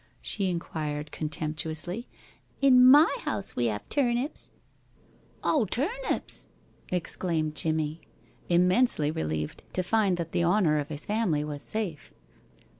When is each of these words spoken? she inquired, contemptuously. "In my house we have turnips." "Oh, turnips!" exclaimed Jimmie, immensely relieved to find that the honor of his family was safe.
she 0.19 0.49
inquired, 0.49 1.11
contemptuously. 1.11 2.07
"In 2.59 2.83
my 2.83 3.15
house 3.21 3.55
we 3.55 3.67
have 3.67 3.87
turnips." 3.87 4.51
"Oh, 5.43 5.65
turnips!" 5.65 6.47
exclaimed 6.91 7.53
Jimmie, 7.53 8.01
immensely 8.49 9.11
relieved 9.11 9.61
to 9.73 9.83
find 9.83 10.17
that 10.17 10.31
the 10.31 10.41
honor 10.41 10.79
of 10.79 10.87
his 10.87 11.05
family 11.05 11.43
was 11.43 11.61
safe. 11.61 12.11